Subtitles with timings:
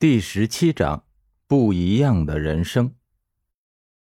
[0.00, 1.02] 第十七章，
[1.48, 2.94] 不一样的人生。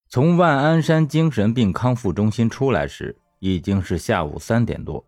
[0.08, 5.06] 从万安山精神病康复中心出来时，已经是下午三点多，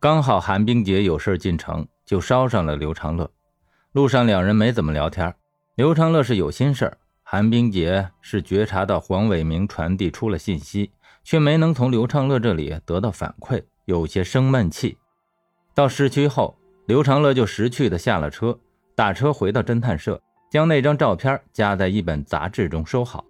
[0.00, 3.30] 刚好韩冰洁有事进城，就捎上了刘长乐。
[3.92, 5.32] 路上两人没怎么聊天，
[5.76, 10.90] 刘长乐是有心事，韩冰洁是觉察到黄伟明传递出了信息，
[11.22, 14.98] 却没能从刘长乐这里得到反馈，有些生闷气。
[15.72, 18.58] 到市区后，刘长乐就识趣的下了车。
[18.96, 20.18] 打车回到侦探社，
[20.50, 23.22] 将那张照片夹在一本杂志中收好。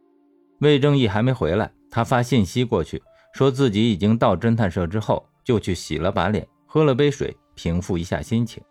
[0.61, 3.03] 魏正义还没回来，他发信息过去，
[3.35, 8.63] 说自己已经到侦探社之后，就去洗了把脸，喝了杯水，平复一下心情。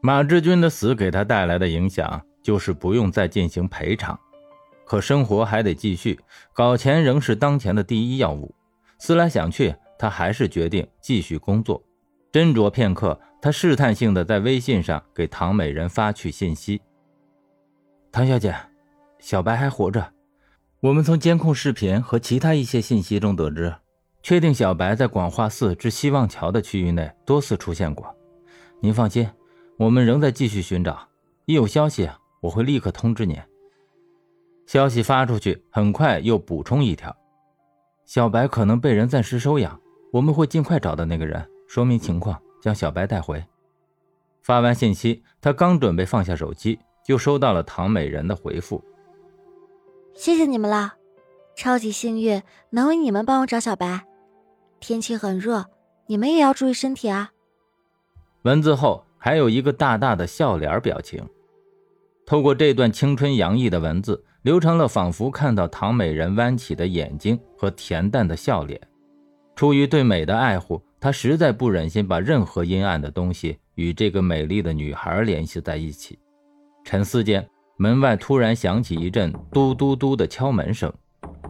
[0.00, 4.18] 马志军的死给他带来的影响，就是不用再进行赔偿，
[4.86, 6.18] 可生活还得继续，
[6.54, 8.54] 搞钱仍是当前的第一要务。
[8.98, 11.82] 思来想去，他还是决定继续工作。
[12.32, 13.20] 斟酌片刻。
[13.42, 16.80] 他试探性的在微信上给唐美人发去信息
[18.12, 18.54] ：“唐小姐，
[19.18, 20.12] 小白还活着。
[20.80, 23.74] 我们从监控视频和其他一些信息中得知，
[24.22, 28.14] 确定小白在广化寺至希望桥的区域内多次出现过。
[28.80, 29.28] 您放心，
[29.78, 31.08] 我们仍在继续寻找，
[31.46, 32.08] 一有消息
[32.40, 33.38] 我会立刻通知您。”
[34.66, 37.14] 消息发出去，很快又补充一条
[38.04, 39.80] ：“小白可能被人暂时收养，
[40.12, 43.44] 我们会尽快找到那个人，说明情况。”将小白带回。
[44.42, 48.82] 发完信息，他刚准备放下手机，就收到了唐美人的回复
[50.14, 50.94] ：“谢谢你们了，
[51.54, 54.06] 超级幸运能为你们帮我找小白。
[54.80, 55.66] 天气很热，
[56.06, 57.32] 你们也要注意身体啊。”
[58.42, 61.22] 文字后还有一个大大的笑脸表情。
[62.24, 68.80] 透过这段青春洋溢的文字，刘长乐仿佛看到唐美人弯起的眼睛和恬淡的笑脸。
[69.54, 70.80] 出于对美的爱护。
[71.00, 76.18] 他实在不忍心把任何阴暗的东西与这个美丽的女孩联系在一起。
[76.84, 77.48] 沉思间，
[77.78, 80.92] 门外突然响起一阵嘟嘟嘟的敲门声。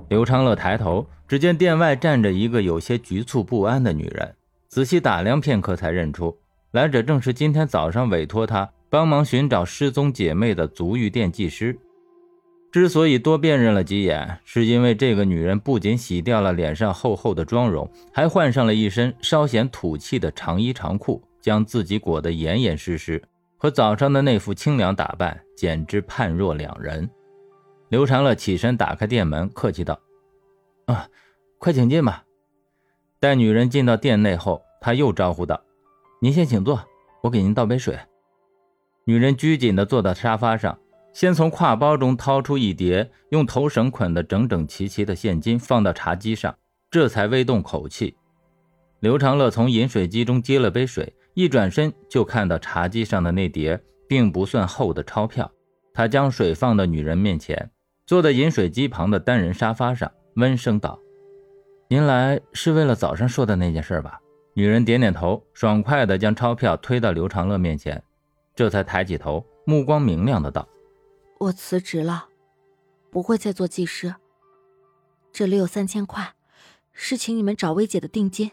[0.09, 4.37] 刘昌乐抬头，只见店外站着一个有些局促不安的女人。
[4.69, 6.37] 仔细打量片刻，才认出
[6.71, 11.77] 来者正是今天早上委托他帮忙寻找失踪姐妹的足浴店技师。
[12.73, 23.21] 之所以多辨认了几眼，是因为这个女人不仅洗掉了脸上厚厚的妆容，还换上了一身稍显土气的长衣长裤，将自己裹得严严实实，
[23.59, 27.11] 和早上的那副清凉打扮简直判若两人。
[27.89, 29.99] 刘长乐起身打开店门，客气道
[30.87, 31.09] ：“啊，
[31.59, 32.23] 快请进吧。”
[33.19, 35.61] 待女人进到店内后，他又招呼道
[36.23, 36.81] ：“您先请坐，
[37.23, 37.99] 我给您倒杯水。”
[39.07, 40.79] 女人拘谨地坐到沙发上。
[41.13, 46.55] 先从挎包中掏出一叠用头绳捆得整整齐齐的现金，放到茶几上，
[46.91, 48.17] 这才微动口气。
[49.01, 55.51] 刘长乐从饮水机中接了杯水，一转身就看到茶几上的那叠并不算厚的钞票。
[55.93, 57.71] 他将水放到女人面前，
[58.07, 60.99] 坐在饮水机旁的单人沙发上，温声道
[61.89, 64.21] ：“您来是为了早上说的那件事吧？”
[64.55, 68.03] 女人点点头，爽快地将钞票推到刘长乐面前，
[68.55, 70.67] 这才抬起头，目光明亮的道。
[71.41, 72.27] 我辞职了，
[73.11, 74.15] 不会再做技师。
[75.33, 76.35] 这里有三千块，
[76.93, 78.51] 是请你们找薇姐的定金。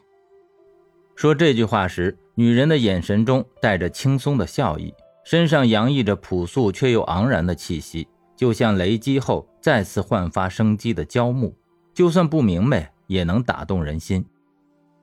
[1.13, 4.93] 说这句话时，女人的眼神中带着轻松的笑意，
[5.25, 11.53] 身上洋溢着朴素却又昂然的气息，就像雷击后再次焕发生机的焦木，
[11.93, 14.25] 就算不明媚，也能打动人心。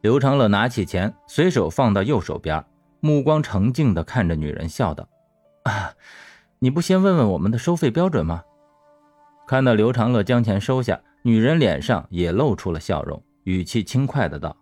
[0.01, 2.65] 刘长乐拿起钱，随手放到右手边，
[3.01, 5.06] 目光澄净地看着女人，笑道
[5.65, 5.93] ：“啊。”
[6.65, 8.43] 你不先问问我们的收费标准吗？
[9.47, 14.57] 看到刘长乐将钱收下，女人脸上也露出了笑容，语气轻快的道：“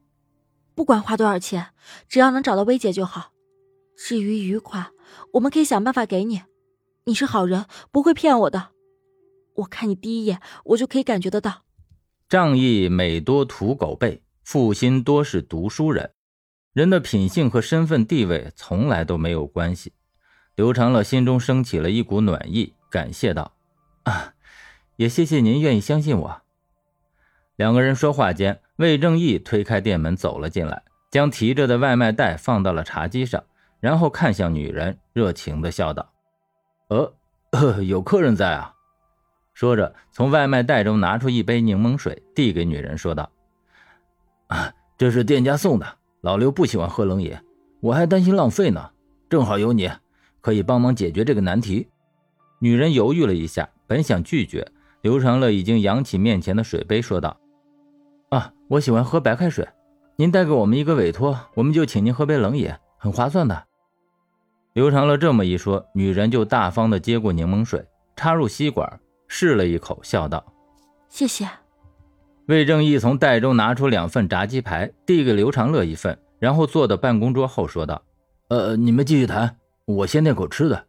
[0.74, 1.68] 不管花多少钱，
[2.08, 3.30] 只要能找到薇姐就好。
[3.96, 4.90] 至于余款，
[5.34, 6.42] 我们可以想办法给你。
[7.04, 8.70] 你是好人，不会骗我的。
[9.54, 11.62] 我看你第一眼，我就可以感觉得到。
[12.28, 16.10] 仗义每多屠狗辈，负心多是读书人。
[16.72, 19.92] 人的品性和身份地位从来都没有关系。”
[20.54, 23.52] 刘长乐心中升起了一股暖意，感谢道
[24.04, 24.34] ：“啊，
[24.96, 26.42] 也谢谢您愿意相信我。”
[27.56, 33.42] 两个人说话间，魏正义推开店门走了进来，将提着的外卖袋放到了茶几上，
[33.80, 36.12] 然后看向女人，热情地笑道
[36.88, 38.74] ：“呃，有客人在啊。”
[39.54, 43.30] 说着，从外卖袋中拿出一杯柠檬水，递给女人，说道
[44.48, 47.34] ：“啊，这是店家送的，老刘不喜欢喝冷饮，
[47.80, 48.90] 我还担心浪费呢，
[49.30, 49.90] 正好有你。”
[50.42, 51.88] 可以帮忙解决这个难题。
[52.58, 57.40] 女人犹豫了一下，本想拒绝，刘长乐已经扬起面前的水杯，说道
[58.28, 59.66] ：“啊，我喜欢喝白开水，
[60.16, 63.64] 您带给我们一个委托，我们就请您喝杯冷饮，很划算的。”
[64.74, 67.84] 刘长乐这么一说，女人就大方的接过柠檬水，
[68.16, 70.44] 插入吸管，试了一口，笑道
[71.08, 71.48] ：“谢谢。”
[72.46, 78.02] 魏正义从袋中拿出两份炸鸡排，递给刘长乐一份，然后坐到办公桌后说道
[78.48, 80.86] ：“呃，你们继续谈，我先垫口吃的。”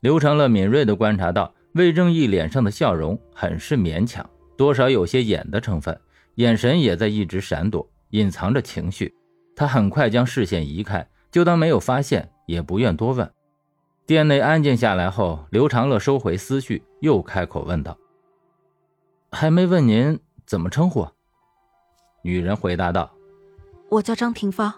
[0.00, 5.98] 刘长乐敏锐地观察到魏正义脸上的笑容很是勉强，多少有些演的成分，
[6.34, 9.14] 眼神也在一直闪躲，隐藏着情绪。
[9.54, 13.30] 他很快将视线移开，就当没有发现，也不愿多问。
[14.04, 17.96] 店内安静下来后，刘长乐收回思绪，又开口问道
[19.30, 21.06] ：“还没问您怎么称呼？”
[22.24, 23.14] 女人回答道
[23.88, 24.74] ：“我叫张廷芳。”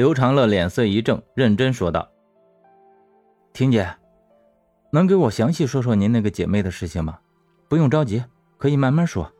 [0.00, 2.10] 刘长乐脸色一正，认真说道
[3.52, 3.86] ：“婷姐，
[4.90, 7.18] 能给我详细说说您那个姐妹的事情吗？
[7.68, 8.24] 不用着急，
[8.56, 9.30] 可以慢慢说。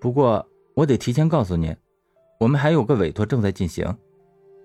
[0.00, 1.76] 不过我得提前告诉您。”
[2.40, 3.94] 我们还有个委托正在进行，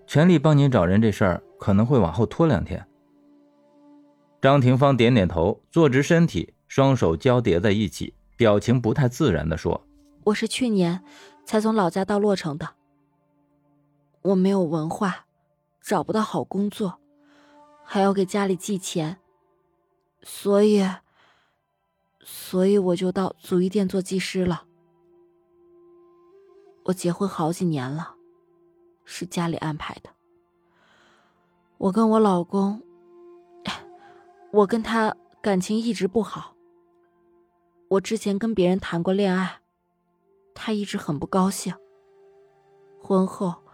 [0.08, 2.88] 全力帮您找人，这事儿可能会往后拖两天。
[4.42, 9.86] 张廷芳点点头，坐直身体，双手交叠在一起，表情不太自然地说
[10.24, 11.04] ：“我是去年
[11.44, 12.66] 才从老家到洛城的，
[14.26, 15.28] 我没有文化，
[15.80, 17.00] 找不到好工作，
[17.84, 19.20] 还要给家里寄钱，
[20.24, 20.84] 所以，
[22.22, 24.66] 所以我就到足浴店做技师了。”
[26.86, 28.16] 我结婚好几年了，
[29.04, 30.10] 是家里安排的。
[31.78, 32.82] 我跟我老公，
[34.52, 36.56] 我跟他感情一直不好。
[37.90, 39.62] 我之前跟别人谈过恋爱，
[40.56, 41.76] 他一直很不高兴。
[43.00, 43.65] 婚后，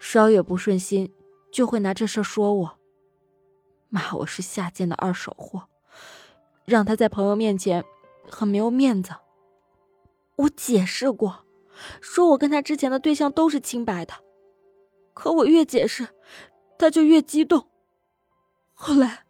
[0.00, 1.14] 稍有不顺心，
[1.52, 2.78] 就会拿这事说我，
[3.88, 5.68] 骂我是下贱的二手货，
[6.64, 7.84] 让他在朋友面前
[8.28, 9.12] 很没有面子。
[10.36, 11.44] 我解释过。
[12.00, 14.12] 说我跟他之前的对象都是清白的，
[15.14, 16.08] 可我越解释，
[16.76, 17.68] 他就越激动。
[18.74, 19.24] 后来，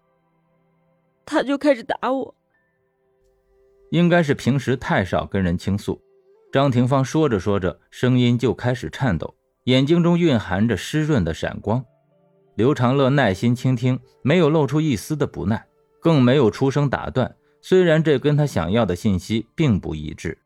[1.24, 2.34] 他就开始打我。
[3.90, 6.00] 应该是平时太少跟人倾诉。
[6.52, 11.84] 张廷芳说着说着，声音就开始颤抖，眼睛中蕴含着湿润的闪光。
[12.54, 15.66] 刘长乐耐心倾听，没有露出一丝的不耐，
[16.00, 17.36] 更没有出声打断。
[17.62, 20.38] 虽然这跟他想要的信息并不一致。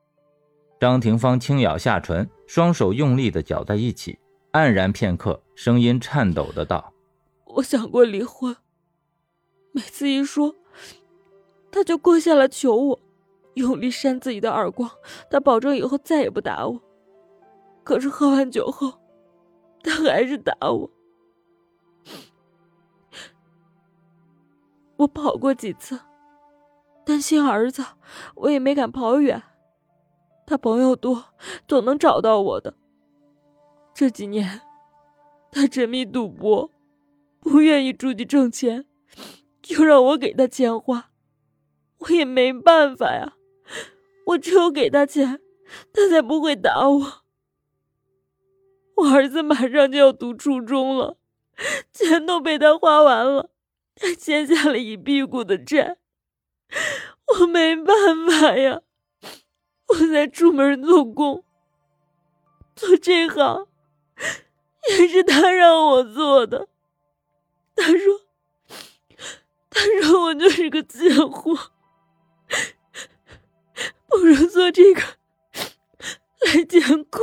[0.80, 4.18] 张廷芳轻咬下唇，双手用力的搅在一起，
[4.52, 6.92] 黯然片刻，声音颤抖的道
[7.46, 8.56] ：“我想过离婚，
[9.72, 10.54] 每次一说，
[11.70, 13.00] 他就跪下来求我，
[13.54, 14.90] 用力扇自己的耳光，
[15.30, 16.80] 他保证以后再也不打我。
[17.84, 18.92] 可是喝完酒后，
[19.84, 20.90] 他还是打我。
[24.96, 26.00] 我跑过几次，
[27.04, 27.84] 担心儿子，
[28.36, 29.42] 我也没敢跑远。”
[30.46, 31.26] 他朋友多，
[31.66, 32.74] 总能找到我的。
[33.94, 34.60] 这几年，
[35.50, 36.70] 他沉迷赌博，
[37.40, 38.86] 不愿意出去挣钱，
[39.62, 41.10] 就让我给他钱花，
[41.98, 43.34] 我也没办法呀。
[44.26, 45.40] 我只有给他钱，
[45.92, 47.23] 他才不会打我。
[48.96, 51.16] 我儿子马上就要读初中了，
[51.92, 53.50] 钱都被他花完了，
[54.00, 55.98] 还欠下了一屁股的债，
[57.40, 58.82] 我没办法呀。
[59.88, 61.44] 我在出门做工，
[62.74, 63.66] 做这行
[64.88, 66.68] 也是他让我做的。
[67.76, 68.22] 他说
[69.68, 71.72] ：“他说我就是个贱货，
[74.08, 75.02] 不如做这个
[76.46, 77.20] 来钱快。”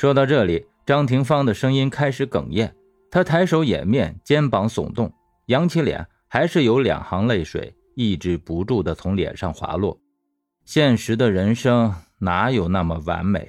[0.00, 2.72] 说到这里，张廷芳的声音开始哽咽，
[3.10, 5.12] 他抬手掩面，肩膀耸动，
[5.48, 10.00] 扬起脸，还是有两行泪水抑制不住的从脸上滑落。
[10.64, 13.46] 现实的人生哪有那么完美？